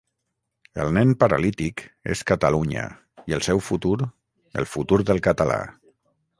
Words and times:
El 0.85 0.87
nen 0.95 1.11
paralític 1.23 1.83
és 2.15 2.25
Catalunya, 2.33 2.87
i 3.33 3.37
el 3.39 3.47
seu 3.51 3.63
futur, 3.69 3.95
el 4.63 4.71
futur 4.75 5.03
del 5.13 5.25
català. 5.31 5.63